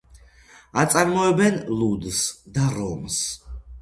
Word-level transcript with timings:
აწარმოებენ 0.83 1.59
ლუდს 1.81 2.23
და 2.57 2.65
რომს. 2.79 3.21